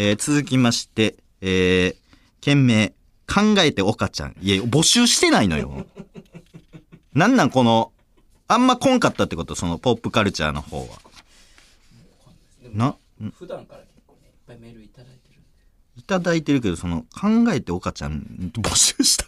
[0.00, 1.96] えー、続きまして、えー、
[2.40, 2.90] 件名、
[3.26, 4.36] 考えて岡ちゃん。
[4.40, 5.86] いや、募集してないのよ。
[7.14, 7.90] なんなんこの、
[8.46, 9.56] あんま来んかったってこと？
[9.56, 10.98] そのポップカルチャーの方は。
[12.72, 12.94] な、
[13.34, 15.42] 普段から結構ねいっぱいメールいただいてる
[15.96, 19.24] いただいてるけど、その、考えて岡ちゃん募集した。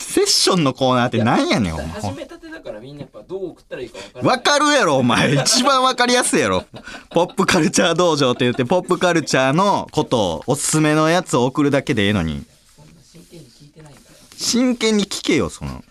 [0.00, 1.86] セッションのコーナーってなんやねん、お前。
[1.86, 5.34] 始めたてだからみんなやっぱどう送ったらいいか分かわかるやろ、お前。
[5.34, 6.64] 一番わかりやすいやろ。
[7.10, 12.44] ポップカルチャー道場って言って、ポップカルチャーのことを、おすすめのやつを送るだけでええのに。
[12.76, 15.84] そんな真剣に聞いてないから真剣に聞けよ、その。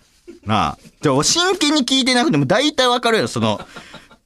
[0.45, 0.77] なあ。
[1.01, 3.59] でも真剣に聞いてなくても大体わかるやろ、その、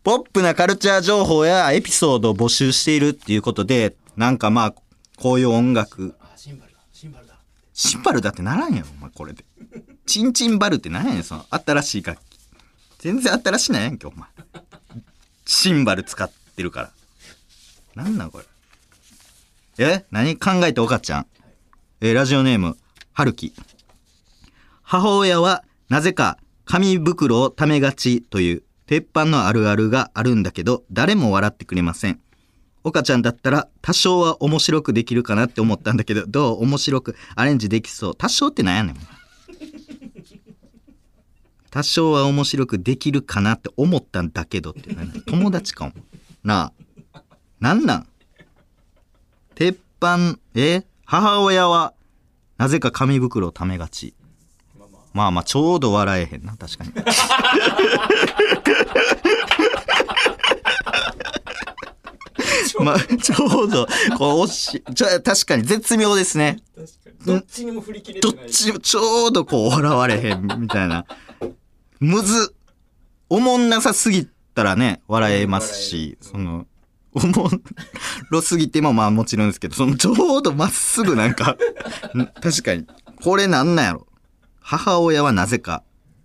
[0.03, 4.73] ポップなカルチャー情報やエピソードを募集しているっていうことで、なんかまあ、
[5.17, 7.35] こういう音楽、あシンバルだシンバルだ
[7.73, 9.43] シンバルだってならんやろ、お前、これで。
[10.05, 12.39] チンチンバルってなんやねん、その、新しい楽器。
[12.99, 14.29] 全然新しいなんやんけ、お前。
[15.45, 16.91] シンバル使ってるか
[17.95, 18.03] ら。
[18.03, 18.45] なんなんこれ。
[19.79, 20.05] え？
[20.11, 21.25] 何考えておかちゃん？
[22.01, 22.77] えーラジオネーム、
[23.11, 23.53] はるき。
[24.83, 32.19] 母親は、なぜか、紙袋を溜めがちという、鉄板のあるあるがあるんだけど、誰も笑ってくれません。
[32.83, 36.63] 岡ちゃんだったら多少は面白くできるかなって思ったんだけど、どう？
[36.63, 38.15] 面白くアレンジできそう。
[38.15, 38.95] 多少ってなんやねん。
[41.71, 45.93] 多少は面白くできるかなって思ったんだけどって何友達かも。
[46.43, 46.71] な
[47.13, 47.23] あ。
[47.59, 48.07] なんなん？
[49.55, 50.83] 鉄板、え？
[51.05, 51.93] 母親は
[52.57, 54.13] なぜか紙袋を溜めがち。
[55.13, 56.91] まあまあ、ちょうど笑えへんな、確かに。
[62.79, 64.93] まあ、ちょうど、こう、惜しい。
[64.93, 66.59] ちょ、確かに絶妙ですね。
[67.25, 71.05] どっちにも振り切れてどないっちもちょうどこう笑われへんみたいな。
[71.99, 72.55] むずっ。
[73.29, 76.67] おもんなさすぎたらね、笑えますし、その、
[77.13, 77.61] おもん
[78.29, 81.57] ろすぎてもまあもちろんですけど、そのちょうどまっすぐなんか、
[82.15, 82.85] ん確かに、
[83.23, 84.07] これなんなんやろ。
[84.59, 85.83] 母親はなぜか、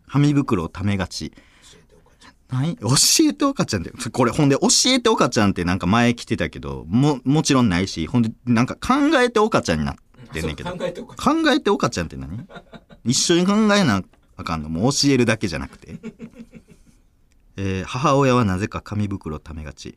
[0.08, 1.32] 紙袋を溜めがち。
[2.50, 2.88] 何教
[3.28, 9.94] えておかちゃんって、これほんで教えておかちゃんってなんか前来てたけど、も、もちろんないし、ほんでなんか考えておかちゃんになっ
[10.32, 10.70] てんねんけど。
[10.70, 12.46] 考えておか考えておかちゃんって何？
[13.04, 14.02] 一緒に考えな
[14.36, 14.68] あかんの？
[14.68, 15.98] もう教えるだけじゃなくて、
[17.56, 19.96] えー母親はなぜか紙袋をためがち。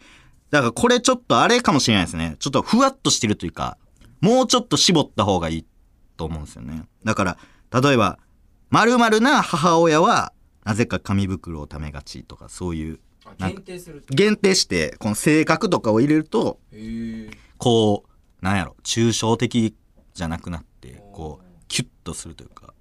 [0.49, 2.35] だからこれちょっとあれかもしれないですね。
[2.39, 3.77] ちょっとふわっとしてるというか
[4.19, 5.65] もうちょっと絞った方がいい
[6.17, 6.83] と思うんですよね。
[7.05, 7.37] だから
[7.81, 8.19] 例えば
[8.71, 12.99] 〇〇な母親はなぜか紙袋をためがちとかそういう
[13.37, 14.13] 限定すると。
[14.13, 16.59] 限定してこの性格とかを入れると
[17.57, 19.75] こうなんやろ抽象的
[20.13, 22.73] じゃなくなってこうキュッとするというか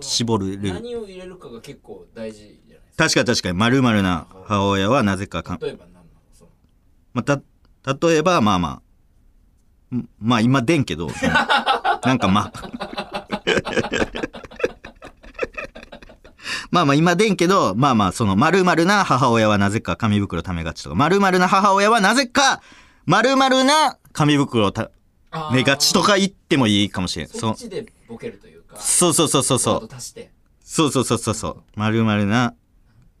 [0.00, 0.74] 絞れる。
[0.74, 3.04] 何を入れるかが結構大事じゃないですか。
[3.04, 6.06] 確かに確かに〇〇な母親はなぜかか、例えば何なの？
[6.32, 6.50] その。
[7.12, 8.82] まあ、た例えばまあま
[9.92, 11.08] あんまあ今出んけど
[12.04, 13.42] なんかまあ
[16.70, 22.62] まあまあ今出んけどまあまあその〇〇な母親はなぜか紙袋ためがちとか〇〇な母親はなぜか
[23.06, 24.90] 〇〇な紙袋をた
[25.52, 27.28] めがちとか言ってもいいかもしれん。
[27.28, 29.88] そそっちでボケるというかそうそうそうそうそう。
[30.62, 31.62] そうそうそうそうそう。
[31.74, 32.54] 〇〇な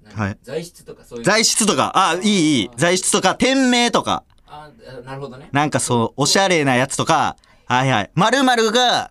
[0.04, 0.26] 何？
[0.26, 0.38] はい。
[0.42, 1.24] 材質とかそういう。
[1.24, 1.92] 材質とか。
[1.94, 2.70] あいいいい。
[2.76, 4.24] 材質とか店名とか。
[4.46, 5.48] ああなるほどね。
[5.52, 7.36] なんかそう、おしゃれなやつとか、
[7.66, 8.10] はいはい。
[8.14, 9.10] 〇〇が、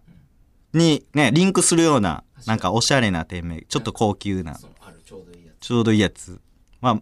[0.74, 6.40] にね、リンクするような、なんかおしゃれな店名、ちょっと高級な、ちょうどいいやつちょうどいいやつ。
[6.82, 7.02] まあ、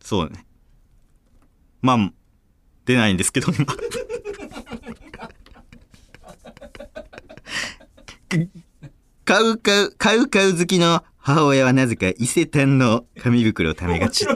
[0.00, 0.46] そうね。
[1.80, 2.12] まあ、
[2.84, 3.66] 出ないんですけど、今。
[9.24, 14.24] 買 う買う、買う買う好きの母親はなぜか伊勢丹の紙袋をためがち。
[14.24, 14.34] ちょ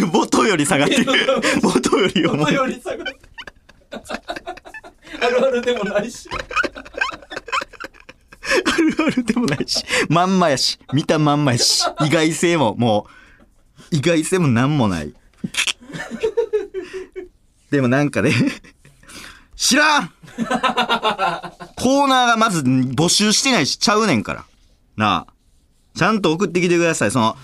[0.00, 1.06] 元より下がってる。
[1.62, 2.54] 元より重元い。
[2.54, 3.20] より下がって
[5.20, 6.28] あるあるでもないし
[8.64, 13.06] あるあるでもないし、まんまやし、見たまんまやし、意外性もも
[13.90, 15.14] う、意外性もなんもない。
[17.70, 18.32] でもなんかね、
[19.56, 20.08] 知らん
[21.76, 24.44] コーナーがまず募集してないしちゃうねんから。
[24.96, 25.34] なあ。
[25.96, 27.10] ちゃんと送ってきてください。
[27.10, 27.36] その、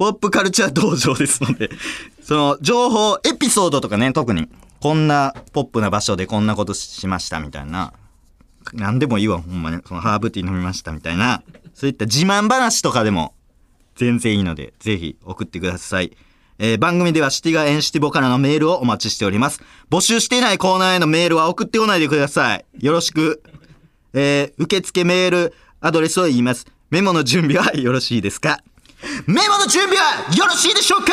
[0.00, 1.68] ポップカルチャー道場ですので、
[2.24, 4.48] その、情報、エピソードとかね、特に、
[4.80, 7.92] こんなポップな場所でこんなことしましたみたいな、
[8.72, 9.78] 何でもいいわ、ほんまに。
[9.86, 11.42] そのハーブティー飲みましたみたいな、
[11.74, 13.34] そういった自慢話とかでも
[13.94, 16.16] 全然いいので、ぜひ送ってください。
[16.58, 19.60] えー番組ではシティガエンシティボからのメールをお待ちしております。
[19.90, 22.64] 募集していないコーナーへのメールは送ってこないでください。
[22.78, 23.42] よろしく。
[24.14, 26.66] えー受付メールアドレスを言います。
[26.88, 28.60] メモの準備はよろしいですか？
[29.26, 31.12] メモの準備はよろしいでしょうか？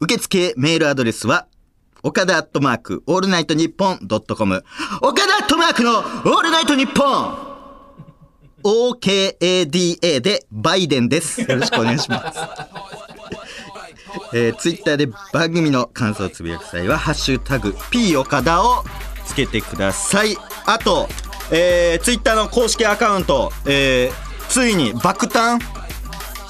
[0.00, 1.46] 受付メールアドレスは、
[2.02, 4.64] 岡田アットマーク、オールナイトニッポンドットコム。
[5.00, 7.52] 岡田アットマークのオールナイトニッポン
[8.64, 11.40] OKADA でバイデンです。
[11.40, 12.38] よろしくお願いします。
[14.34, 18.84] えー、ツイッターで番組の感想をつぶやく際は、ハッシュタグ、P 岡田を
[19.24, 20.36] つけてください。
[20.66, 21.08] あと、
[21.50, 25.60] えー、ツイッターの公式アカウント、えー、ついに爆誕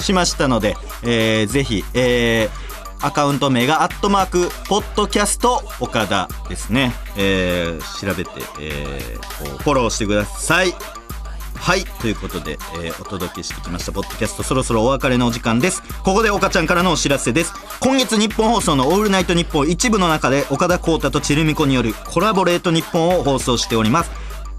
[0.03, 10.75] しましたので、えー、ぜひ、えー、アカウント名がアットマークポッドキャスト岡田ですね、えー、調べて、えー、フォローしてください。
[11.63, 11.85] はい。
[11.85, 13.93] ということで、えーお届けしてきました。
[13.93, 15.81] ポッドキャストそろそろお別れのお時間です。
[16.03, 17.53] ここで岡ちゃんからのお知らせです。
[17.79, 24.11] 今月日本放送の「オールナイトニッポン」一部の中で岡田浩太とチェルミコによるコラボレートニッポンを放送しております。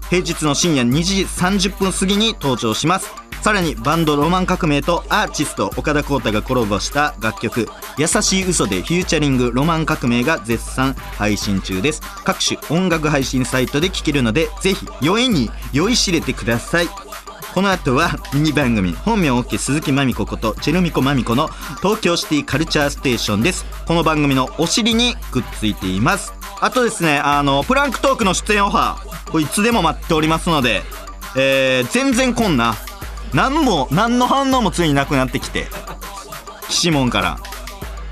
[0.08, 3.10] 平日の深夜2時30分過ぎに登場します。
[3.44, 12.00] さらにバンドロマン革命とアーティスト岡田浩太がコラボした楽曲「優しい嘘でフューチャリングロマン革命」が絶賛配信中です。
[12.24, 16.88] 各種音楽配信サイトで聴けるのでぜひ酔いに酔いしれてください。
[17.52, 21.50] この後はミニ番組本名 OK 鈴木まみこことチェルミコまみこの
[21.82, 23.66] 東京シティカルチャーステーションです。
[23.86, 26.32] この番組のお尻にくっついています。
[26.62, 30.82] あとですねあのプランクトークの出演オファーこれいつでも待っておりますので
[31.36, 32.76] えー、全然こんな
[33.34, 35.66] 何も何の反応もついになくなってきて
[36.68, 37.38] 岸門から、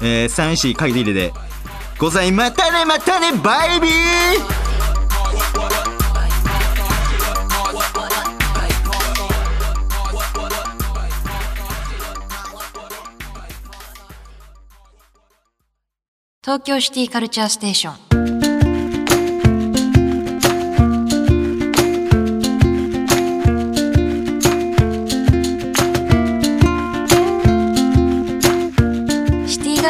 [0.00, 1.32] えー、寂しい限りで
[1.98, 3.92] ございまたねまたねバイビー。
[16.44, 18.31] 東京シティカルチャーステーション。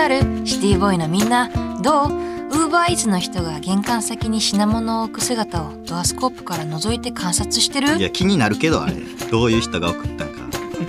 [0.02, 1.48] シティガールシティボーイのみんな。
[1.80, 2.08] どう？
[2.08, 7.98] ウーバーイーツの人が玄関先に品物を置く姿をドアスコープから覗いて観察してる？
[7.98, 8.94] いや気になるけどあれ。
[9.30, 10.40] どういう人が送ったんか。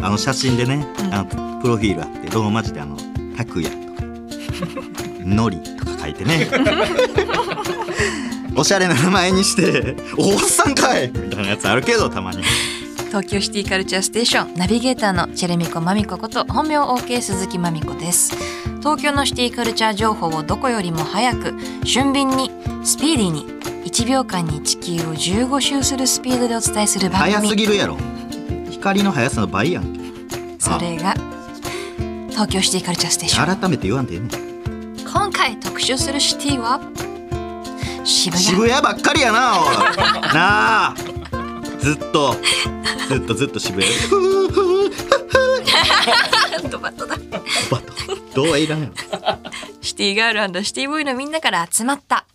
[0.02, 2.98] あの写真でね、あのプロフィールあってローマ字であの
[3.38, 4.04] 「拓也」とか
[5.24, 6.48] 「のり」とか書いてね。
[8.58, 12.42] おしゃれな名前にして「おっさんかい!」みたいなやつあるけどたまに。
[13.10, 21.54] 東京シティカルチャーステーションナビゲーターのチェレミコマミコこと本名 OK 鈴木まみこです東京のシティカルチャー情報をどこよりも早く
[21.86, 22.52] 俊敏に
[22.84, 23.46] スピーディーに
[23.86, 27.98] 1秒間に地球を15周するスピードでお伝えする番早す組ぎるやろ。
[28.72, 29.94] 光の速さの倍やん。
[29.94, 30.00] け
[30.60, 31.14] それが
[32.32, 33.58] 東京シティカルチャーステーション。
[33.58, 34.32] 改めて言わんでええねん。
[35.10, 36.82] 今回特集するシティは
[38.04, 38.44] 渋谷。
[38.44, 39.68] 渋谷ばっかりやなおい。
[40.36, 40.94] なあ。
[41.80, 42.36] ずっと。
[43.08, 43.90] ずっとずっと渋谷。
[46.70, 47.16] ドバッとだ。
[47.72, 47.93] バトど
[48.42, 48.94] うえいらんやろ
[49.82, 52.26] シティガールシティボーイのみんなから集まった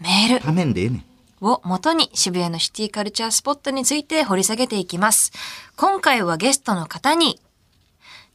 [0.00, 1.04] メールためんでええねん。
[1.40, 5.32] を元に渋谷のシティカルチャースポットについて掘り下げていきます。
[5.76, 7.40] 今回はゲストの方に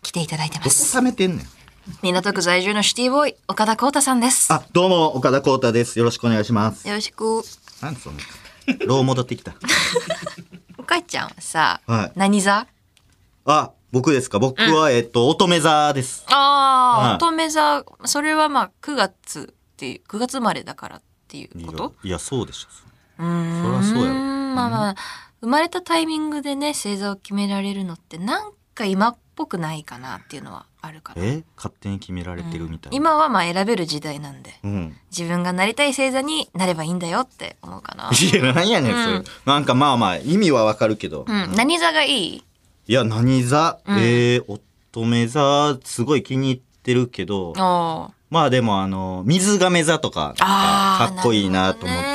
[0.04, 1.48] 来ていただいてまどこめてんねん？
[2.04, 4.52] 港区在住のシティボーイ、岡田光太さんです。
[4.54, 5.98] あどうも岡田光太です。
[5.98, 6.88] よろしくお願いします。
[6.88, 7.42] よろしく。
[7.82, 8.18] なんその
[8.86, 9.56] ロー戻ってきた？
[10.78, 12.12] おかちゃんはさ、はい。
[12.16, 12.68] 何座？
[13.46, 14.40] あ僕ですか？
[14.40, 16.24] 僕は、えっと乙女座です。
[16.28, 17.16] ああ、はい。
[17.16, 21.96] 乙女座、それはまあ9月っていう、9月生まれだからっていうこと？
[22.04, 22.68] いやそうでしょ。
[23.20, 23.64] うーん。
[23.64, 24.20] そりゃそうやろ。
[24.20, 24.96] まあまあ、
[25.42, 31.24] 生まれたタイミングでね、星座を決められるのってなんか今っぽくないかなっていうのはあるかな。
[31.26, 31.44] え？
[31.58, 34.54] 勝手に決められてるみたいな、今はまあ選べる時代なんで。
[34.64, 34.98] うん。
[35.10, 38.10] 自分がなりたい星座になればいいんだよって思うかな。
[38.10, 39.24] いやなんやねんそれ、うん。
[39.46, 42.44] なんかまあまあ意味はわかるけど、うん、何座がいい？
[42.88, 43.98] いや何座、うん。
[44.00, 44.62] えー、乙
[44.96, 47.54] 女座すごい気に入ってるけど。
[48.30, 52.12] まあでもあの水亀座とかかっこいいなと思って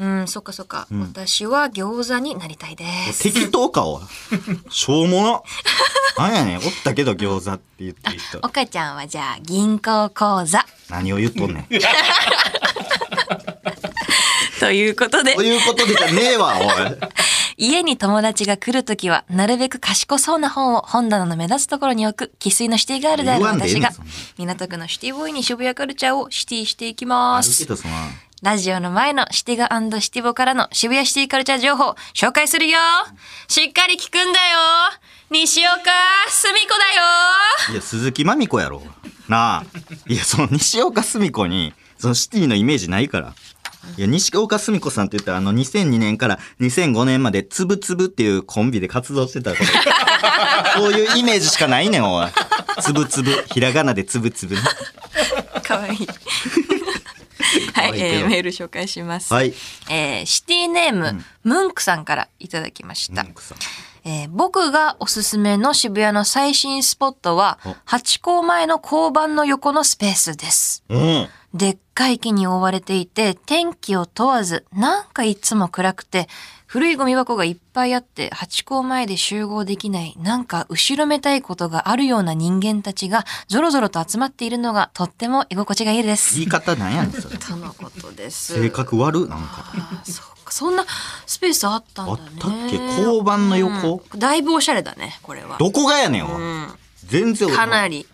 [0.00, 1.00] うん、そっかそっか、ん。
[1.00, 3.24] 私は餃子になりたいです。
[3.24, 4.02] 適当かおい。
[4.70, 5.42] しょうも
[6.16, 6.22] な。
[6.24, 6.58] なんやねん。
[6.58, 10.64] おったけど餃子って言ってる人岡ちゃんはじゃあ銀行口座。
[10.88, 11.66] 何を言っとんねん。
[14.60, 15.34] ということで。
[15.34, 16.66] と、いうことでじゃねえわおい
[17.60, 23.90] 家に友達が来るときは、なるべく賢そうな本を本棚の目立つところに置く、生粋のシティガールである私が
[24.38, 24.86] 港区の。
[24.86, 27.66] シティボーイに渋谷カルチャーをシティしていきあます。
[28.42, 32.78] ラジオの前のシティガシティボからの渋谷シティカルチャー情報紹介するよ。
[33.48, 34.58] しっかり聞くんだよ。
[35.30, 35.74] 西岡
[36.28, 37.72] すみこだよ。
[37.72, 38.82] いや鈴木まみこやろ。
[39.28, 39.64] なあ。
[40.06, 43.34] いやその西岡澄子にそのシティのイメージないから
[43.96, 52.28] いや西岡澄子さんって言ったらあの2002年から2005年までつぶつぶっていうコンビで活動してたから そういうイメージしかないねんおい。
[52.80, 53.44] つぶつぶ。
[53.52, 54.54] ひらがなでつぶつぶ。
[54.56, 54.62] ね
[55.62, 56.08] かわいい。
[57.74, 59.54] はい、えーメール紹介します、はい。
[59.88, 63.24] えーシティネーム、ムンクさんからいただきました、
[64.04, 67.76] えー僕がおすすめの渋谷の最新スポットはお。
[67.84, 70.82] ハチ公前の交番の横のスペースです。
[70.88, 76.28] うんでっかい木に覆われていて天気を問わずなんかいつも暗くて
[76.66, 86.34] 古いゴミ箱がいっぱいあってハチ公前で集合できないなんか後ろめたいことがあるような人間たちがぞろぞろと集まっているのがとっても居心地がいいです。
[86.34, 87.38] 言い方なんやねんそれ。
[87.38, 88.60] とのことです。
[88.60, 89.72] 性格悪なんか。
[89.74, 90.52] あそうか。
[90.52, 90.84] そんな
[91.24, 92.20] スペースあったんだね。
[92.20, 92.76] あったっけ？
[92.76, 94.02] 交番の横？
[94.12, 94.20] うん。
[94.20, 95.56] だいぶおしゃれだねこれは。
[95.56, 96.68] どこがやねんうん。
[97.06, 98.06] 全然かなり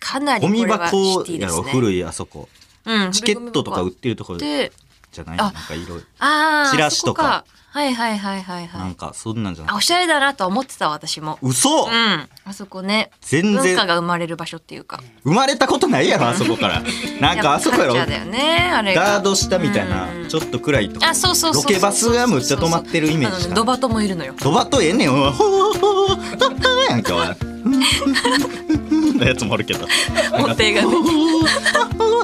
[0.00, 2.48] かなりゴミ箱やろ古いあそこ
[2.84, 3.12] うん。
[3.12, 4.72] チケットとか売ってるところで
[5.12, 5.36] じゃない？
[5.36, 7.44] なあんかいろいろああチラシとか。
[7.72, 8.80] はいはいはいはいはい。
[8.80, 11.38] なんかそんなんじゃないあおしゃれだなとは思ってた私も。
[11.40, 11.84] 嘘！
[11.84, 12.28] うん。
[12.44, 13.62] あそこね全然。
[13.62, 15.00] 文化が生まれる場所っていうか。
[15.22, 16.82] 生まれたことないやろあそこから。
[17.20, 17.94] なんかあそこやろ？
[17.94, 19.02] だよねあれが。
[19.02, 20.28] ガード下みたいなうん。
[20.28, 21.06] ちょっと暗いとこ。
[21.06, 24.34] あそうそうロケバスがむっちゃ止まってるイメージドバトもいるのよ。
[24.42, 25.10] ドバットええねん。
[25.10, 29.86] ほーほーほーやんかおいのやつもおるけど。
[30.32, 30.82] 音程が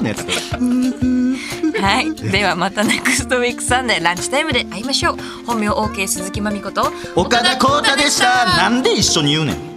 [0.01, 0.15] ね
[1.79, 2.13] はい。
[2.31, 5.17] ではまたネクストウィークサンデーランチタイムで会いましょう。
[5.45, 8.45] 本名 OK 鈴木まみこと岡田浩太でした。
[8.57, 9.76] なんで一緒に言うねん